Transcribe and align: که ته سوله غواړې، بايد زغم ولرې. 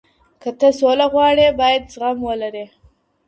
که 0.41 0.49
ته 0.59 0.67
سوله 0.79 1.05
غواړې، 1.13 1.47
بايد 1.59 1.83
زغم 1.93 2.17
ولرې. 2.27 2.65